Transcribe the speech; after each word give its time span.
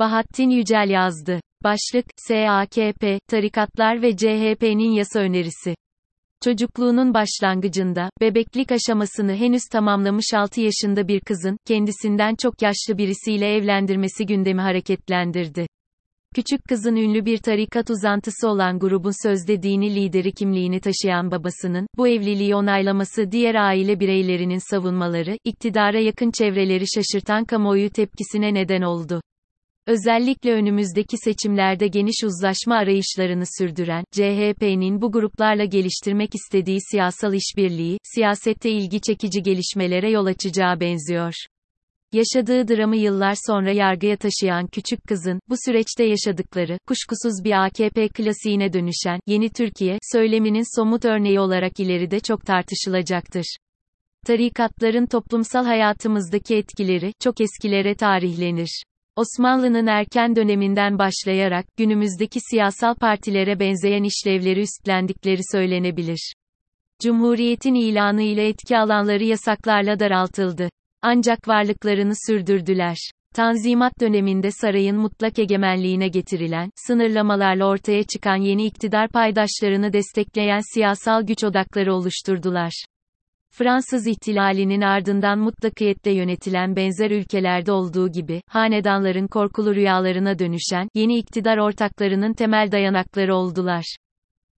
Bahattin 0.00 0.50
Yücel 0.50 0.90
yazdı. 0.90 1.40
Başlık, 1.64 2.04
SAKP, 2.16 3.18
tarikatlar 3.28 4.02
ve 4.02 4.16
CHP'nin 4.16 4.92
yasa 4.92 5.20
önerisi. 5.20 5.74
Çocukluğunun 6.44 7.14
başlangıcında, 7.14 8.10
bebeklik 8.20 8.72
aşamasını 8.72 9.34
henüz 9.34 9.62
tamamlamış 9.72 10.34
6 10.34 10.60
yaşında 10.60 11.08
bir 11.08 11.20
kızın, 11.20 11.56
kendisinden 11.66 12.34
çok 12.34 12.62
yaşlı 12.62 12.98
birisiyle 12.98 13.54
evlendirmesi 13.54 14.26
gündemi 14.26 14.60
hareketlendirdi. 14.60 15.66
Küçük 16.34 16.64
kızın 16.68 16.96
ünlü 16.96 17.24
bir 17.24 17.38
tarikat 17.38 17.90
uzantısı 17.90 18.48
olan 18.48 18.78
grubun 18.78 19.28
sözde 19.28 19.62
dini 19.62 19.94
lideri 19.94 20.32
kimliğini 20.32 20.80
taşıyan 20.80 21.30
babasının, 21.30 21.86
bu 21.96 22.08
evliliği 22.08 22.54
onaylaması 22.54 23.32
diğer 23.32 23.54
aile 23.54 24.00
bireylerinin 24.00 24.70
savunmaları, 24.70 25.38
iktidara 25.44 26.00
yakın 26.00 26.30
çevreleri 26.30 26.84
şaşırtan 26.94 27.44
kamuoyu 27.44 27.90
tepkisine 27.90 28.54
neden 28.54 28.82
oldu. 28.82 29.20
Özellikle 29.90 30.52
önümüzdeki 30.52 31.16
seçimlerde 31.24 31.88
geniş 31.88 32.24
uzlaşma 32.24 32.74
arayışlarını 32.74 33.44
sürdüren, 33.58 34.04
CHP'nin 34.12 35.02
bu 35.02 35.12
gruplarla 35.12 35.64
geliştirmek 35.64 36.34
istediği 36.34 36.78
siyasal 36.90 37.34
işbirliği, 37.34 37.98
siyasette 38.14 38.70
ilgi 38.70 39.00
çekici 39.00 39.42
gelişmelere 39.42 40.10
yol 40.10 40.26
açacağı 40.26 40.80
benziyor. 40.80 41.34
Yaşadığı 42.12 42.68
dramı 42.68 42.96
yıllar 42.96 43.34
sonra 43.46 43.72
yargıya 43.72 44.16
taşıyan 44.16 44.66
küçük 44.66 45.04
kızın, 45.08 45.40
bu 45.48 45.54
süreçte 45.64 46.04
yaşadıkları, 46.04 46.78
kuşkusuz 46.86 47.44
bir 47.44 47.64
AKP 47.64 48.08
klasiğine 48.08 48.72
dönüşen, 48.72 49.20
yeni 49.26 49.50
Türkiye, 49.50 49.98
söyleminin 50.12 50.80
somut 50.80 51.04
örneği 51.04 51.40
olarak 51.40 51.80
ileride 51.80 52.20
çok 52.20 52.46
tartışılacaktır. 52.46 53.56
Tarikatların 54.26 55.06
toplumsal 55.06 55.64
hayatımızdaki 55.64 56.56
etkileri, 56.56 57.12
çok 57.20 57.40
eskilere 57.40 57.94
tarihlenir. 57.94 58.82
Osmanlı'nın 59.20 59.86
erken 59.86 60.36
döneminden 60.36 60.98
başlayarak, 60.98 61.66
günümüzdeki 61.76 62.40
siyasal 62.50 62.94
partilere 62.94 63.60
benzeyen 63.60 64.02
işlevleri 64.02 64.60
üstlendikleri 64.60 65.40
söylenebilir. 65.52 66.34
Cumhuriyetin 67.02 67.74
ilanı 67.74 68.22
ile 68.22 68.48
etki 68.48 68.78
alanları 68.78 69.24
yasaklarla 69.24 70.00
daraltıldı. 70.00 70.68
Ancak 71.02 71.48
varlıklarını 71.48 72.12
sürdürdüler. 72.26 72.96
Tanzimat 73.34 74.00
döneminde 74.00 74.50
sarayın 74.50 74.96
mutlak 74.96 75.38
egemenliğine 75.38 76.08
getirilen, 76.08 76.70
sınırlamalarla 76.86 77.66
ortaya 77.66 78.02
çıkan 78.02 78.36
yeni 78.36 78.66
iktidar 78.66 79.08
paydaşlarını 79.08 79.92
destekleyen 79.92 80.74
siyasal 80.74 81.22
güç 81.22 81.44
odakları 81.44 81.94
oluşturdular. 81.94 82.84
Fransız 83.52 84.06
ihtilalinin 84.06 84.80
ardından 84.80 85.38
mutlakiyetle 85.38 86.12
yönetilen 86.12 86.76
benzer 86.76 87.10
ülkelerde 87.10 87.72
olduğu 87.72 88.12
gibi, 88.12 88.42
hanedanların 88.48 89.26
korkulu 89.26 89.74
rüyalarına 89.74 90.38
dönüşen, 90.38 90.88
yeni 90.94 91.18
iktidar 91.18 91.58
ortaklarının 91.58 92.32
temel 92.32 92.72
dayanakları 92.72 93.34
oldular. 93.34 93.96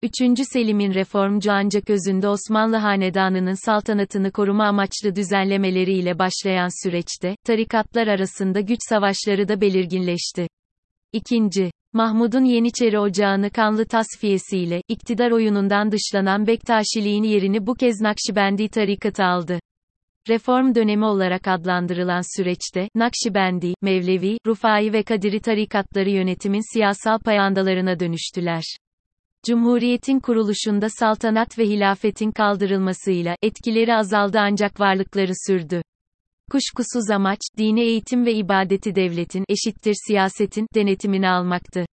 3. 0.03 0.13
Selim'in 0.53 0.95
reformcu 0.95 1.53
ancak 1.53 1.91
özünde 1.91 2.29
Osmanlı 2.29 2.77
Hanedanı'nın 2.77 3.67
saltanatını 3.67 4.33
koruma 4.33 4.65
amaçlı 4.65 5.17
düzenlemeleriyle 5.17 6.19
başlayan 6.19 6.85
süreçte, 6.85 7.37
tarikatlar 7.47 8.07
arasında 8.07 8.61
güç 8.61 8.79
savaşları 8.89 9.49
da 9.49 9.61
belirginleşti. 9.61 10.47
2. 11.13 11.71
Mahmud'un 11.93 12.45
Yeniçeri 12.45 12.99
Ocağı'nı 12.99 13.51
kanlı 13.51 13.87
tasfiyesiyle, 13.87 14.83
iktidar 14.89 15.31
oyunundan 15.31 15.93
dışlanan 15.93 16.47
Bektaşiliğin 16.47 17.23
yerini 17.23 17.67
bu 17.67 17.75
kez 17.75 18.01
Nakşibendi 18.01 18.69
tarikatı 18.69 19.25
aldı. 19.25 19.61
Reform 20.29 20.75
dönemi 20.75 21.05
olarak 21.05 21.49
adlandırılan 21.49 22.37
süreçte, 22.37 22.89
Nakşibendi, 22.95 23.75
Mevlevi, 23.83 24.39
Rufai 24.47 24.93
ve 24.93 25.03
Kadiri 25.03 25.41
tarikatları 25.41 26.11
yönetimin 26.11 26.73
siyasal 26.75 27.19
payandalarına 27.19 28.01
dönüştüler. 28.01 28.63
Cumhuriyetin 29.47 30.21
kuruluşunda 30.21 30.89
saltanat 30.89 31.59
ve 31.59 31.65
hilafetin 31.65 32.31
kaldırılmasıyla, 32.31 33.37
etkileri 33.43 33.95
azaldı 33.95 34.39
ancak 34.41 34.81
varlıkları 34.81 35.33
sürdü. 35.47 35.83
Kuşkusuz 36.51 37.11
amaç, 37.11 37.39
dini 37.59 37.81
eğitim 37.81 38.27
ve 38.27 38.35
ibadeti 38.35 38.95
devletin, 38.95 39.45
eşittir 39.49 39.95
siyasetin, 40.07 40.67
denetimini 40.75 41.29
almaktı. 41.29 41.85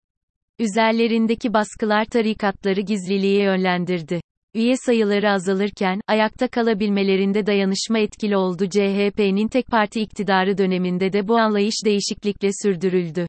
Üzerlerindeki 0.59 1.53
baskılar 1.53 2.06
tarikatları 2.06 2.81
gizliliğe 2.81 3.44
yönlendirdi. 3.44 4.22
Üye 4.56 4.78
sayıları 4.78 5.31
azalırken, 5.31 6.01
ayakta 6.07 6.47
kalabilmelerinde 6.47 7.45
dayanışma 7.45 8.00
etkili 8.00 8.38
oldu 8.38 8.69
CHP'nin 8.69 9.47
tek 9.47 9.68
parti 9.68 10.01
iktidarı 10.01 10.57
döneminde 10.57 11.13
de 11.13 11.28
bu 11.28 11.38
anlayış 11.38 11.75
değişiklikle 11.85 12.50
sürdürüldü. 12.63 13.28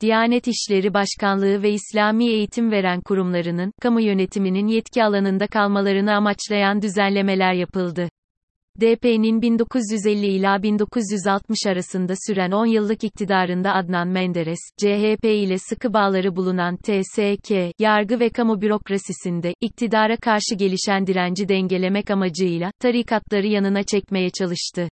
Diyanet 0.00 0.48
İşleri 0.48 0.94
Başkanlığı 0.94 1.62
ve 1.62 1.70
İslami 1.70 2.26
eğitim 2.26 2.70
veren 2.70 3.00
kurumlarının, 3.00 3.72
kamu 3.80 4.00
yönetiminin 4.00 4.66
yetki 4.66 5.04
alanında 5.04 5.46
kalmalarını 5.46 6.14
amaçlayan 6.14 6.82
düzenlemeler 6.82 7.52
yapıldı. 7.52 8.08
DP'nin 8.80 9.42
1950 9.42 10.26
ila 10.26 10.62
1960 10.62 11.66
arasında 11.66 12.14
süren 12.26 12.50
10 12.50 12.66
yıllık 12.66 13.04
iktidarında 13.04 13.74
Adnan 13.74 14.08
Menderes, 14.08 14.58
CHP 14.76 15.24
ile 15.24 15.58
sıkı 15.58 15.94
bağları 15.94 16.36
bulunan 16.36 16.76
TSK, 16.76 17.50
yargı 17.78 18.20
ve 18.20 18.30
kamu 18.30 18.60
bürokrasisinde, 18.60 19.54
iktidara 19.60 20.16
karşı 20.16 20.54
gelişen 20.56 21.06
direnci 21.06 21.48
dengelemek 21.48 22.10
amacıyla, 22.10 22.72
tarikatları 22.80 23.46
yanına 23.46 23.82
çekmeye 23.82 24.30
çalıştı. 24.30 24.88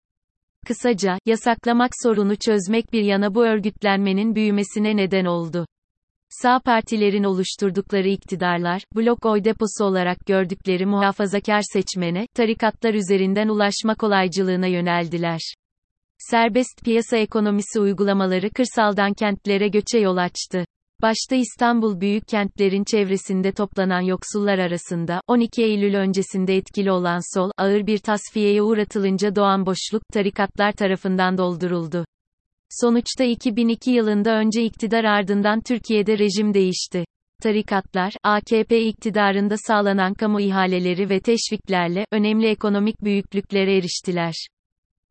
Kısaca, 0.67 1.19
yasaklamak 1.27 1.91
sorunu 2.03 2.37
çözmek 2.37 2.93
bir 2.93 3.03
yana 3.03 3.35
bu 3.35 3.45
örgütlenmenin 3.45 4.35
büyümesine 4.35 4.97
neden 4.97 5.25
oldu. 5.25 5.67
Sağ 6.31 6.61
partilerin 6.65 7.25
oluşturdukları 7.25 8.09
iktidarlar, 8.09 8.83
blok 8.97 9.27
oy 9.27 9.45
deposu 9.45 9.85
olarak 9.85 10.27
gördükleri 10.27 10.87
muhafazakar 10.87 11.63
seçmene, 11.73 12.27
tarikatlar 12.35 12.95
üzerinden 12.95 13.49
ulaşma 13.49 13.95
kolaycılığına 13.95 14.67
yöneldiler. 14.67 15.41
Serbest 16.19 16.85
piyasa 16.85 17.17
ekonomisi 17.17 17.81
uygulamaları 17.81 18.51
kırsaldan 18.51 19.15
kentlere 19.15 19.69
göçe 19.69 19.99
yol 19.99 20.17
açtı. 20.17 20.65
Başta 21.03 21.37
İstanbul 21.37 22.01
büyük 22.01 22.29
kentlerin 22.29 22.85
çevresinde 22.85 23.53
toplanan 23.53 24.01
yoksullar 24.01 24.59
arasında, 24.59 25.21
12 25.27 25.63
Eylül 25.63 25.95
öncesinde 25.95 26.57
etkili 26.57 26.93
olan 26.93 27.35
sol, 27.35 27.51
ağır 27.59 27.87
bir 27.87 27.99
tasfiyeye 27.99 28.63
uğratılınca 28.63 29.37
doğan 29.37 29.67
boşluk, 29.67 30.03
tarikatlar 30.13 30.73
tarafından 30.73 31.39
dolduruldu. 31.39 32.05
Sonuçta 32.71 33.25
2002 33.25 33.91
yılında 33.91 34.31
önce 34.31 34.65
iktidar 34.65 35.05
ardından 35.05 35.61
Türkiye'de 35.61 36.19
rejim 36.19 36.55
değişti. 36.55 37.05
Tarikatlar, 37.43 38.13
AKP 38.23 38.81
iktidarında 38.87 39.55
sağlanan 39.57 40.15
kamu 40.15 40.41
ihaleleri 40.41 41.11
ve 41.11 41.21
teşviklerle, 41.21 42.05
önemli 42.13 42.47
ekonomik 42.47 43.05
büyüklüklere 43.05 43.77
eriştiler. 43.77 44.35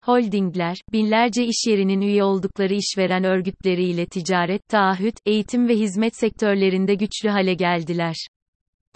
Holdingler, 0.04 0.78
binlerce 0.94 1.46
iş 1.46 1.68
yerinin 1.68 2.02
üye 2.02 2.24
oldukları 2.24 2.74
işveren 2.74 3.24
örgütleriyle 3.24 4.06
ticaret, 4.06 4.70
taahhüt, 4.70 5.16
eğitim 5.26 5.68
ve 5.68 5.76
hizmet 5.76 6.16
sektörlerinde 6.16 6.96
güçlü 6.96 7.30
hale 7.30 7.54
geldiler. 7.54 8.16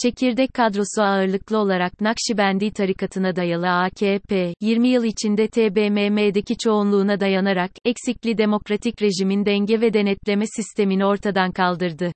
Çekirdek 0.02 0.54
kadrosu 0.54 1.02
ağırlıklı 1.02 1.58
olarak 1.58 2.02
Nakşibendi 2.02 2.72
tarikatına 2.72 3.36
dayalı 3.36 3.70
AKP, 3.70 4.54
20 4.62 4.90
yıl 4.90 5.04
içinde 5.04 5.48
TBMM'deki 5.48 6.58
çoğunluğuna 6.58 7.20
dayanarak, 7.20 7.72
eksikli 7.86 8.38
demokratik 8.38 9.02
rejimin 9.02 9.46
denge 9.46 9.82
ve 9.82 9.94
denetleme 9.94 10.46
sistemini 10.56 11.06
ortadan 11.06 11.52
kaldırdı. 11.52 12.12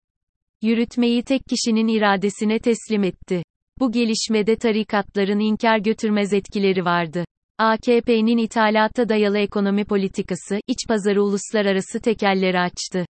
Yürütmeyi 0.62 1.24
tek 1.24 1.42
kişinin 1.50 1.88
iradesine 1.88 2.60
teslim 2.60 3.04
etti. 3.04 3.44
Bu 3.80 3.92
gelişmede 3.92 4.56
tarikatların 4.56 5.40
inkar 5.40 5.78
götürmez 5.78 6.34
etkileri 6.34 6.86
vardı. 6.86 7.26
AKP'nin 7.58 8.38
ithalata 8.38 9.10
dayalı 9.10 9.38
ekonomi 9.38 9.86
politikası, 9.86 10.60
iç 10.68 10.78
pazarı 10.88 11.24
uluslararası 11.24 12.00
tekelleri 12.00 12.60
açtı. 12.60 13.06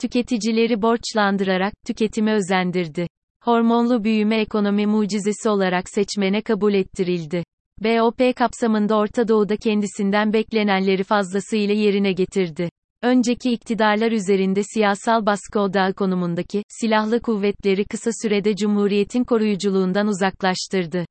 Tüketicileri 0.00 0.82
borçlandırarak, 0.82 1.72
tüketimi 1.86 2.32
özendirdi. 2.32 3.06
Hormonlu 3.44 4.04
büyüme 4.04 4.40
ekonomi 4.40 4.86
mucizesi 4.86 5.48
olarak 5.48 5.88
seçmene 5.88 6.42
kabul 6.42 6.74
ettirildi. 6.74 7.44
BOP 7.80 8.36
kapsamında 8.36 8.96
Orta 8.96 9.28
Doğu'da 9.28 9.56
kendisinden 9.56 10.32
beklenenleri 10.32 11.04
fazlasıyla 11.04 11.74
yerine 11.74 12.12
getirdi. 12.12 12.70
Önceki 13.02 13.52
iktidarlar 13.52 14.12
üzerinde 14.12 14.62
siyasal 14.62 15.26
baskı 15.26 15.60
odağı 15.60 15.94
konumundaki, 15.94 16.62
silahlı 16.68 17.22
kuvvetleri 17.22 17.84
kısa 17.84 18.10
sürede 18.22 18.56
Cumhuriyet'in 18.56 19.24
koruyuculuğundan 19.24 20.06
uzaklaştırdı. 20.06 21.04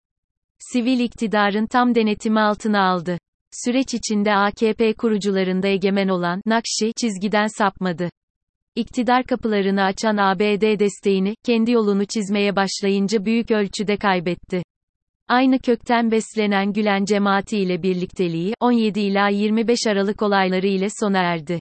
Sivil 0.60 1.00
iktidarın 1.00 1.68
tam 1.68 1.96
denetimi 1.96 2.40
altına 2.40 2.82
aldı. 2.82 3.18
Süreç 3.66 3.94
içinde 3.94 4.36
AKP 4.36 4.94
kurucularında 4.94 5.68
egemen 5.68 6.08
olan 6.08 6.42
Nakşi 6.46 6.94
çizgiden 7.02 7.48
sapmadı. 7.58 8.10
İktidar 8.76 9.24
kapılarını 9.24 9.84
açan 9.84 10.18
ABD 10.18 10.80
desteğini, 10.80 11.36
kendi 11.46 11.72
yolunu 11.72 12.06
çizmeye 12.06 12.56
başlayınca 12.56 13.26
büyük 13.26 13.52
ölçüde 13.52 13.98
kaybetti. 13.98 14.64
Aynı 15.28 15.60
kökten 15.60 16.12
beslenen 16.12 16.74
Gülen 16.74 17.06
cemaati 17.06 17.58
ile 17.58 17.84
birlikteliği, 17.84 18.54
17 18.60 19.00
ila 19.00 19.30
25 19.30 19.80
Aralık 19.88 20.22
olayları 20.22 20.68
ile 20.68 20.88
sona 21.00 21.18
erdi. 21.18 21.60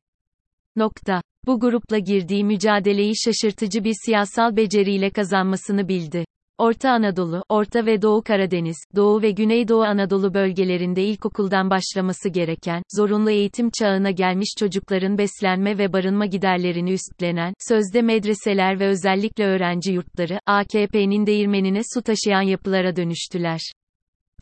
Nokta. 0.76 1.22
Bu 1.46 1.60
grupla 1.60 1.98
girdiği 1.98 2.44
mücadeleyi 2.44 3.12
şaşırtıcı 3.24 3.84
bir 3.84 3.94
siyasal 4.04 4.56
beceriyle 4.56 5.10
kazanmasını 5.10 5.88
bildi. 5.88 6.24
Orta 6.60 6.90
Anadolu, 6.90 7.44
Orta 7.48 7.86
ve 7.86 8.02
Doğu 8.02 8.22
Karadeniz, 8.22 8.76
Doğu 8.96 9.22
ve 9.22 9.30
Güneydoğu 9.30 9.82
Anadolu 9.82 10.34
bölgelerinde 10.34 11.04
ilkokuldan 11.04 11.70
başlaması 11.70 12.28
gereken, 12.28 12.82
zorunlu 12.96 13.30
eğitim 13.30 13.70
çağına 13.70 14.10
gelmiş 14.10 14.48
çocukların 14.58 15.18
beslenme 15.18 15.78
ve 15.78 15.92
barınma 15.92 16.26
giderlerini 16.26 16.92
üstlenen, 16.92 17.54
sözde 17.68 18.02
medreseler 18.02 18.80
ve 18.80 18.86
özellikle 18.86 19.44
öğrenci 19.44 19.92
yurtları, 19.92 20.40
AKP'nin 20.46 21.26
değirmenine 21.26 21.80
su 21.94 22.02
taşıyan 22.02 22.42
yapılara 22.42 22.96
dönüştüler. 22.96 23.60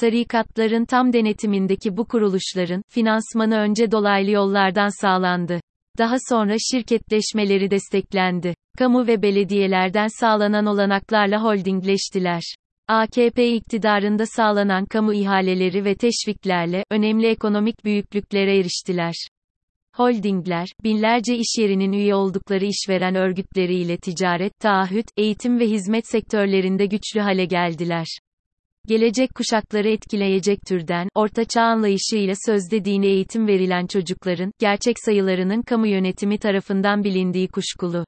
Tarikatların 0.00 0.85
tam 0.85 1.12
denetimindeki 1.12 1.97
bu 1.97 2.05
kuruluşların, 2.05 2.82
finansmanı 2.88 3.56
önce 3.59 3.91
dolaylı 3.91 4.31
yollardan 4.31 5.00
sağlandı. 5.03 5.61
Daha 5.99 6.17
sonra 6.29 6.55
şirketleşmeleri 6.71 7.71
desteklendi. 7.71 8.55
Kamu 8.78 9.06
ve 9.06 9.22
belediyelerden 9.22 10.06
sağlanan 10.20 10.66
olanaklarla 10.66 11.42
holdingleştiler. 11.42 12.42
AKP 12.88 13.54
iktidarında 13.54 14.26
sağlanan 14.26 14.86
kamu 14.86 15.14
ihaleleri 15.14 15.84
ve 15.84 15.94
teşviklerle 15.94 16.84
önemli 16.90 17.26
ekonomik 17.26 17.84
büyüklüklere 17.84 18.58
eriştiler. 18.58 19.14
Holdingler, 19.94 20.69
binlerce 20.84 21.36
iş 21.36 21.58
yerinin 21.58 21.92
üye 21.92 22.14
oldukları 22.14 22.64
işveren 22.64 23.14
örgütleriyle 23.14 23.96
ticaret, 23.96 24.52
taahhüt, 24.60 25.06
eğitim 25.16 25.58
ve 25.60 25.66
hizmet 25.66 26.06
sektörlerinde 26.06 26.86
güçlü 26.86 27.20
hale 27.20 27.44
geldiler 27.44 28.06
gelecek 28.86 29.34
kuşakları 29.34 29.88
etkileyecek 29.88 30.58
türden, 30.69 31.08
orta 31.14 31.44
çağ 31.44 31.62
anlayışıyla 31.62 32.34
sözde 32.46 32.84
dini 32.84 33.06
eğitim 33.06 33.46
verilen 33.46 33.86
çocukların, 33.86 34.52
gerçek 34.58 34.96
sayılarının 35.04 35.62
kamu 35.62 35.86
yönetimi 35.86 36.38
tarafından 36.38 37.04
bilindiği 37.04 37.48
kuşkulu. 37.48 38.04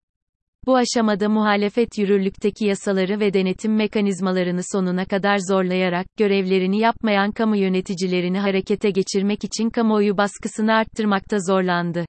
Bu 0.66 0.76
aşamada 0.76 1.28
muhalefet 1.28 1.98
yürürlükteki 1.98 2.64
yasaları 2.64 3.20
ve 3.20 3.34
denetim 3.34 3.76
mekanizmalarını 3.76 4.60
sonuna 4.72 5.04
kadar 5.04 5.38
zorlayarak, 5.48 6.06
görevlerini 6.16 6.78
yapmayan 6.78 7.32
kamu 7.32 7.56
yöneticilerini 7.56 8.38
harekete 8.38 8.90
geçirmek 8.90 9.44
için 9.44 9.70
kamuoyu 9.70 10.16
baskısını 10.16 10.74
arttırmakta 10.74 11.38
zorlandı. 11.38 12.04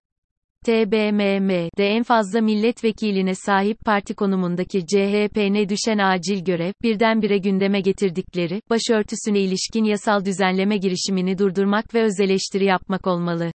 TBMM'de 0.65 1.87
en 1.87 2.03
fazla 2.03 2.41
milletvekiline 2.41 3.35
sahip 3.35 3.79
parti 3.85 4.13
konumundaki 4.13 4.85
CHP'ne 4.85 5.69
düşen 5.69 5.97
acil 5.97 6.45
görev, 6.45 6.73
birdenbire 6.83 7.37
gündeme 7.37 7.81
getirdikleri, 7.81 8.61
başörtüsüne 8.69 9.39
ilişkin 9.39 9.83
yasal 9.83 10.25
düzenleme 10.25 10.77
girişimini 10.77 11.37
durdurmak 11.37 11.93
ve 11.93 12.03
öz 12.03 12.19
eleştiri 12.19 12.65
yapmak 12.65 13.07
olmalı. 13.07 13.51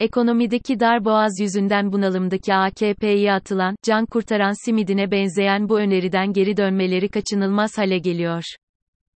Ekonomideki 0.00 0.80
dar 0.80 1.04
boğaz 1.04 1.40
yüzünden 1.40 1.92
bunalımdaki 1.92 2.54
AKP'ye 2.54 3.32
atılan, 3.32 3.76
can 3.82 4.06
kurtaran 4.06 4.64
simidine 4.64 5.10
benzeyen 5.10 5.68
bu 5.68 5.78
öneriden 5.78 6.32
geri 6.32 6.56
dönmeleri 6.56 7.08
kaçınılmaz 7.08 7.78
hale 7.78 7.98
geliyor. 7.98 8.42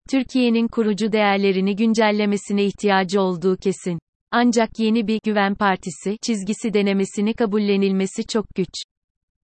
Türkiye'nin 0.09 0.67
kurucu 0.67 1.11
değerlerini 1.11 1.75
güncellemesine 1.75 2.65
ihtiyacı 2.65 3.21
olduğu 3.21 3.57
kesin. 3.57 3.99
Ancak 4.31 4.69
yeni 4.79 5.07
bir 5.07 5.19
güven 5.23 5.55
partisi 5.55 6.17
çizgisi 6.25 6.73
denemesini 6.73 7.33
kabullenilmesi 7.33 8.23
çok 8.27 8.45
güç. 8.55 8.73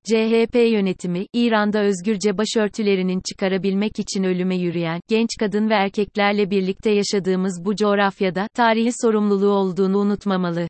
CHP 0.04 0.56
yönetimi, 0.56 1.26
İran'da 1.34 1.82
özgürce 1.82 2.38
başörtülerinin 2.38 3.22
çıkarabilmek 3.30 4.00
için 4.00 4.24
ölüme 4.24 4.56
yürüyen, 4.56 5.02
genç 5.10 5.30
kadın 5.40 5.70
ve 5.70 5.74
erkeklerle 5.74 6.50
birlikte 6.50 6.92
yaşadığımız 6.92 7.62
bu 7.66 7.76
coğrafyada, 7.76 8.48
tarihi 8.54 8.92
sorumluluğu 9.02 9.52
olduğunu 9.52 9.98
unutmamalı. 9.98 10.68